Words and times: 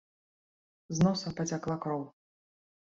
З 0.97 1.07
носа 1.09 1.35
пацякла 1.43 1.75
кроў. 1.87 2.03